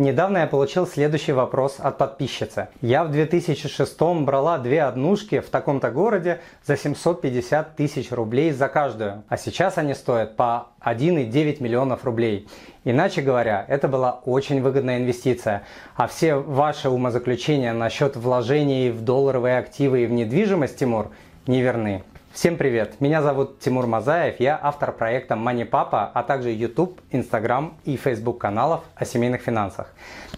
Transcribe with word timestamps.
Недавно 0.00 0.38
я 0.38 0.46
получил 0.46 0.86
следующий 0.86 1.32
вопрос 1.32 1.76
от 1.78 1.98
подписчицы. 1.98 2.68
Я 2.80 3.04
в 3.04 3.10
2006 3.10 4.00
брала 4.22 4.56
две 4.56 4.84
однушки 4.84 5.40
в 5.40 5.50
таком-то 5.50 5.90
городе 5.90 6.40
за 6.64 6.78
750 6.78 7.76
тысяч 7.76 8.10
рублей 8.10 8.50
за 8.52 8.68
каждую, 8.68 9.24
а 9.28 9.36
сейчас 9.36 9.76
они 9.76 9.92
стоят 9.92 10.36
по 10.36 10.68
1,9 10.82 11.62
миллионов 11.62 12.06
рублей. 12.06 12.48
Иначе 12.84 13.20
говоря, 13.20 13.62
это 13.68 13.88
была 13.88 14.22
очень 14.24 14.62
выгодная 14.62 14.96
инвестиция, 14.96 15.64
а 15.96 16.06
все 16.06 16.36
ваши 16.36 16.88
умозаключения 16.88 17.74
насчет 17.74 18.16
вложений 18.16 18.92
в 18.92 19.02
долларовые 19.02 19.58
активы 19.58 20.04
и 20.04 20.06
в 20.06 20.12
недвижимость, 20.12 20.78
Тимур, 20.78 21.10
неверны. 21.46 22.04
Всем 22.32 22.56
привет! 22.56 23.00
Меня 23.00 23.22
зовут 23.22 23.58
Тимур 23.58 23.88
Мазаев, 23.88 24.38
я 24.38 24.56
автор 24.62 24.92
проекта 24.92 25.34
Money 25.34 25.68
Papa, 25.68 26.12
а 26.14 26.22
также 26.22 26.52
YouTube, 26.52 27.00
Instagram 27.10 27.74
и 27.84 27.96
Facebook 27.96 28.38
каналов 28.38 28.84
о 28.94 29.04
семейных 29.04 29.42
финансах. 29.42 29.92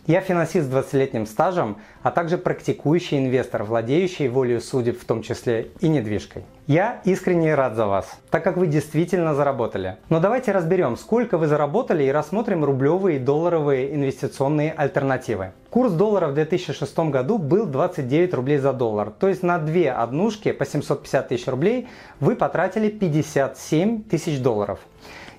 Я 0.07 0.23
финансист 0.23 0.71
с 0.71 0.73
20-летним 0.73 1.27
стажем, 1.27 1.77
а 2.03 2.11
также 2.11 2.39
практикующий 2.39 3.19
инвестор, 3.19 3.65
владеющий 3.65 4.29
волей 4.29 4.61
судеб, 4.61 4.99
в 4.99 5.05
том 5.05 5.21
числе 5.21 5.69
и 5.81 5.89
недвижкой. 5.89 6.45
Я 6.69 7.01
искренне 7.05 7.57
рад 7.57 7.75
за 7.75 7.87
вас, 7.87 8.09
так 8.31 8.45
как 8.45 8.57
вы 8.57 8.69
действительно 8.69 9.35
заработали. 9.35 9.97
Но 10.11 10.21
давайте 10.21 10.53
разберем, 10.53 10.97
сколько 10.97 11.37
вы 11.37 11.49
заработали 11.49 12.05
и 12.05 12.13
рассмотрим 12.13 12.65
рублевые 12.65 13.17
и 13.17 13.19
долларовые 13.19 13.93
инвестиционные 13.93 14.71
альтернативы. 14.71 15.51
Курс 15.71 15.93
доллара 15.93 16.29
в 16.29 16.35
2006 16.35 16.97
году 17.11 17.39
был 17.39 17.67
29 17.67 18.35
рублей 18.35 18.59
за 18.59 18.73
доллар, 18.73 19.11
то 19.11 19.27
есть 19.27 19.43
на 19.43 19.59
две 19.59 19.91
однушки 19.91 20.53
по 20.53 20.65
750 20.65 21.29
тысяч 21.29 21.49
рублей 21.49 21.89
вы 22.21 22.37
потратили 22.37 22.91
57 22.91 24.05
тысяч 24.05 24.39
долларов. 24.39 24.79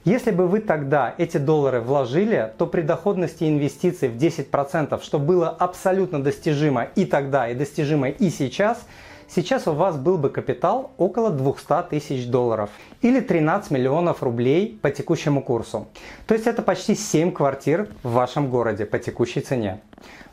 Если 0.04 0.32
бы 0.32 0.48
вы 0.50 0.60
тогда 0.60 1.16
эти 1.18 1.38
доллары 1.38 1.80
вложили, 1.80 2.52
то 2.58 2.68
при 2.68 2.82
доходности 2.82 3.46
инвестиций 3.46 4.10
в 4.10 4.18
10%, 4.18 5.02
что 5.02 5.20
было 5.20 5.48
абсолютно 5.48 6.22
достижимо 6.22 6.84
и 6.96 7.06
тогда, 7.06 7.48
и 7.48 7.56
достижимо 7.56 8.10
и 8.10 8.30
сейчас, 8.30 8.86
сейчас 9.28 9.68
у 9.68 9.74
вас 9.74 9.98
был 9.98 10.18
бы 10.18 10.30
капитал 10.30 10.92
около 10.98 11.30
200 11.30 11.90
тысяч 11.90 12.28
долларов 12.28 12.70
или 13.02 13.20
13 13.20 13.72
миллионов 13.72 14.24
рублей 14.24 14.80
по 14.82 14.92
текущему 14.92 15.42
курсу. 15.42 15.88
То 16.28 16.34
есть 16.34 16.48
это 16.48 16.62
почти 16.62 16.96
7 16.96 17.32
квартир 17.32 17.88
в 18.04 18.12
вашем 18.12 18.50
городе 18.50 18.86
по 18.86 19.00
текущей 19.00 19.42
цене. 19.42 19.82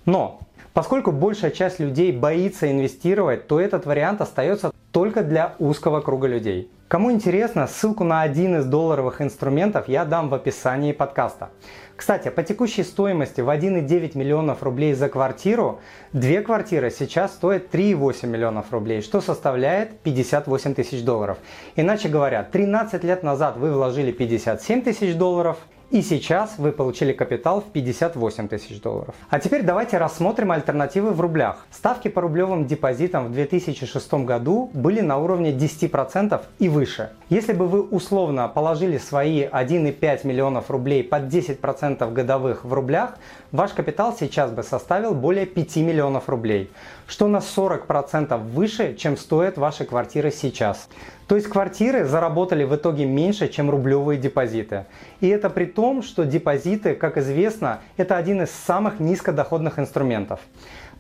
Но 0.07 0.41
Поскольку 0.73 1.11
большая 1.11 1.51
часть 1.51 1.81
людей 1.81 2.13
боится 2.13 2.71
инвестировать, 2.71 3.49
то 3.49 3.61
этот 3.61 3.87
вариант 3.87 4.21
остается 4.21 4.71
только 4.93 5.23
для 5.23 5.55
узкого 5.59 6.01
круга 6.01 6.27
людей. 6.27 6.71
Кому 6.89 7.13
интересно, 7.13 7.69
ссылку 7.69 8.03
на 8.03 8.23
один 8.23 8.57
из 8.57 8.65
долларовых 8.65 9.23
инструментов 9.23 9.87
я 9.87 10.05
дам 10.05 10.29
в 10.29 10.35
описании 10.35 10.91
подкаста. 10.91 11.51
Кстати, 11.95 12.31
по 12.31 12.43
текущей 12.43 12.83
стоимости 12.83 13.41
в 13.41 13.49
1,9 13.49 14.19
миллионов 14.19 14.65
рублей 14.65 14.95
за 14.95 15.09
квартиру, 15.09 15.79
две 16.13 16.41
квартиры 16.41 16.91
сейчас 16.91 17.35
стоят 17.35 17.73
3,8 17.73 18.27
миллионов 18.27 18.73
рублей, 18.73 19.03
что 19.03 19.21
составляет 19.21 20.01
58 20.01 20.75
тысяч 20.75 21.05
долларов. 21.05 21.39
Иначе 21.77 22.09
говоря, 22.09 22.43
13 22.43 23.05
лет 23.05 23.23
назад 23.23 23.57
вы 23.57 23.73
вложили 23.73 24.11
57 24.11 24.83
тысяч 24.83 25.15
долларов, 25.15 25.59
и 25.91 26.03
сейчас 26.03 26.55
вы 26.59 26.73
получили 26.73 27.13
капитал 27.13 27.61
в 27.61 27.65
58 27.65 28.49
тысяч 28.49 28.81
долларов. 28.81 29.15
А 29.29 29.41
теперь 29.41 29.63
давайте 29.63 29.99
рассмотрим 29.99 30.53
альтернативы 30.53 31.11
в 31.11 31.21
рублях. 31.21 31.67
Ставки 31.73 32.09
по 32.09 32.21
рублевым 32.21 32.67
депозитам 32.67 33.27
в 33.27 33.33
2006 33.33 34.13
году 34.25 34.71
были 34.73 35.01
на 35.01 35.19
уровне 35.19 35.53
10% 35.53 36.41
и 36.59 36.69
выше. 36.69 37.11
Если 37.29 37.53
бы 37.53 37.67
вы 37.67 37.83
условно 37.83 38.49
положили 38.49 38.99
свои 38.99 39.43
1,5 39.43 40.27
миллионов 40.27 40.71
рублей 40.71 41.03
под 41.03 41.25
10% 41.25 42.13
годовых 42.13 42.65
в 42.65 42.73
рублях, 42.73 43.17
ваш 43.51 43.73
капитал 43.73 44.17
сейчас 44.19 44.53
бы 44.53 44.63
составил 44.63 45.15
более 45.15 45.47
5 45.47 45.77
миллионов 45.77 46.29
рублей, 46.29 46.71
что 47.07 47.27
на 47.27 47.39
40% 47.39 48.39
выше, 48.39 48.95
чем 48.95 49.17
стоят 49.17 49.59
ваши 49.59 49.85
квартиры 49.85 50.31
сейчас. 50.31 50.89
То 51.31 51.37
есть 51.37 51.47
квартиры 51.47 52.07
заработали 52.07 52.65
в 52.65 52.75
итоге 52.75 53.07
меньше, 53.07 53.47
чем 53.47 53.71
рублевые 53.71 54.19
депозиты. 54.19 54.87
И 55.21 55.29
это 55.29 55.49
при 55.49 55.65
том, 55.65 56.03
что 56.03 56.25
депозиты, 56.25 56.97
как 56.97 57.17
известно, 57.19 57.79
это 57.97 58.17
один 58.17 58.43
из 58.43 58.51
самых 58.51 58.99
низкодоходных 58.99 59.79
инструментов. 59.79 60.41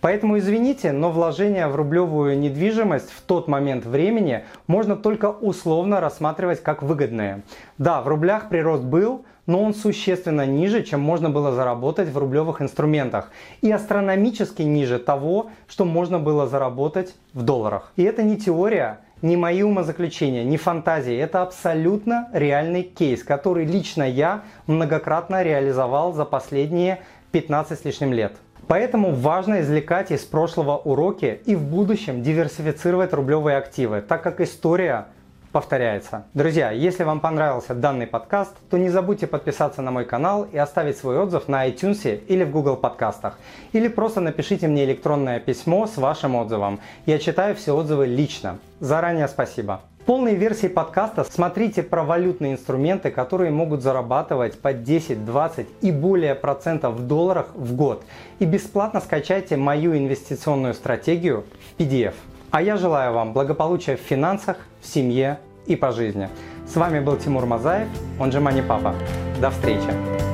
Поэтому 0.01 0.39
извините, 0.39 0.93
но 0.93 1.11
вложение 1.11 1.67
в 1.67 1.75
рублевую 1.75 2.39
недвижимость 2.39 3.11
в 3.11 3.23
тот 3.23 3.49
момент 3.49 3.85
времени 3.85 4.45
можно 4.69 4.95
только 4.95 5.33
условно 5.33 6.01
рассматривать 6.01 6.63
как 6.63 6.85
выгодные. 6.85 7.43
Да, 7.77 8.01
в 8.01 8.07
рублях 8.07 8.49
прирост 8.51 8.85
был, 8.85 9.25
но 9.47 9.61
он 9.61 9.75
существенно 9.75 10.47
ниже, 10.47 10.85
чем 10.85 11.01
можно 11.01 11.29
было 11.29 11.51
заработать 11.51 12.09
в 12.09 12.17
рублевых 12.17 12.63
инструментах 12.63 13.33
и 13.63 13.73
астрономически 13.73 14.63
ниже 14.63 15.01
того, 15.01 15.51
что 15.67 15.85
можно 15.85 16.21
было 16.21 16.47
заработать 16.47 17.17
в 17.35 17.43
долларах. 17.43 17.93
И 17.97 18.05
это 18.05 18.23
не 18.23 18.37
теория, 18.37 19.01
не 19.23 19.37
мои 19.37 19.63
умозаключения, 19.63 20.45
не 20.45 20.57
фантазии. 20.57 21.17
Это 21.17 21.43
абсолютно 21.43 22.29
реальный 22.33 22.83
кейс, 22.83 23.23
который 23.23 23.65
лично 23.65 24.03
я 24.03 24.43
многократно 24.67 25.43
реализовал 25.43 26.13
за 26.13 26.25
последние 26.25 27.03
15 27.33 27.79
с 27.79 27.85
лишним 27.85 28.13
лет. 28.13 28.33
Поэтому 28.67 29.13
важно 29.13 29.63
извлекать 29.63 30.13
из 30.13 30.21
прошлого 30.21 30.77
уроки 30.77 31.41
и 31.45 31.57
в 31.57 31.63
будущем 31.65 32.23
диверсифицировать 32.23 33.13
рублевые 33.13 33.57
активы, 33.57 34.01
так 34.01 34.23
как 34.23 34.41
история 34.41 35.07
повторяется. 35.53 36.25
Друзья, 36.35 36.71
если 36.71 37.05
вам 37.05 37.21
понравился 37.21 37.75
данный 37.75 38.07
подкаст, 38.07 38.53
то 38.71 38.79
не 38.79 38.89
забудьте 38.89 39.27
подписаться 39.27 39.83
на 39.83 39.91
мой 39.91 40.05
канал 40.05 40.47
и 40.51 40.57
оставить 40.57 40.97
свой 40.97 41.19
отзыв 41.19 41.49
на 41.49 41.69
iTunes 41.69 42.25
или 42.27 42.45
в 42.45 42.51
Google 42.51 42.77
подкастах. 42.77 43.39
Или 43.73 43.89
просто 43.89 44.21
напишите 44.21 44.69
мне 44.69 44.85
электронное 44.85 45.41
письмо 45.41 45.87
с 45.87 45.97
вашим 45.97 46.37
отзывом. 46.37 46.81
Я 47.07 47.19
читаю 47.19 47.55
все 47.55 47.75
отзывы 47.77 48.07
лично. 48.07 48.59
Заранее 48.81 49.29
спасибо. 49.29 49.81
Полной 50.07 50.35
версии 50.35 50.67
подкаста 50.67 51.25
смотрите 51.25 51.83
про 51.83 52.03
валютные 52.03 52.55
инструменты, 52.55 53.11
которые 53.11 53.51
могут 53.51 53.83
зарабатывать 53.83 54.59
по 54.59 54.73
10, 54.73 55.25
20 55.25 55.67
и 55.83 55.93
более 55.93 56.35
процентов 56.35 56.95
в 56.95 57.07
долларах 57.07 57.55
в 57.55 57.77
год. 57.77 58.03
И 58.39 58.45
бесплатно 58.45 59.01
скачайте 59.01 59.57
мою 59.57 59.97
инвестиционную 59.97 60.75
стратегию 60.75 61.45
в 61.77 61.81
PDF. 61.81 62.15
А 62.51 62.63
я 62.63 62.77
желаю 62.77 63.13
вам 63.13 63.33
благополучия 63.33 63.97
в 63.97 64.01
финансах, 64.01 64.57
в 64.81 64.87
семье 64.87 65.39
и 65.67 65.77
по 65.77 65.93
жизни. 65.93 66.29
С 66.67 66.75
вами 66.75 66.99
был 66.99 67.17
Тимур 67.17 67.47
Мазаев, 67.47 67.89
он 68.19 68.33
же 68.33 68.41
Мани 68.41 68.63
Папа. 68.63 68.95
До 69.41 69.51
встречи! 69.51 70.30